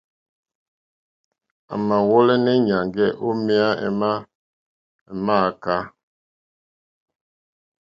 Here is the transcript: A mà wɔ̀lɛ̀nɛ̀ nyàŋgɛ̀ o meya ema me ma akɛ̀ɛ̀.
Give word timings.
A 1.71 1.73
mà 1.87 1.95
wɔ̀lɛ̀nɛ̀ 2.09 2.55
nyàŋgɛ̀ 2.65 3.09
o 3.25 3.27
meya 3.45 3.69
ema 3.87 4.09
me 5.05 5.13
ma 5.25 5.35
akɛ̀ɛ̀. 5.49 5.81